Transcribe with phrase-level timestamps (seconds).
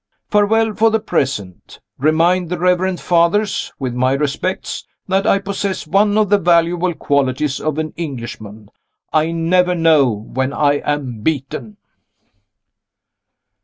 [0.31, 1.79] Farewell for the present.
[1.99, 7.59] Remind the Reverend Fathers, with my respects, that I possess one of the valuable qualities
[7.61, 8.71] of an Englishman
[9.13, 11.77] I never know when I am beaten.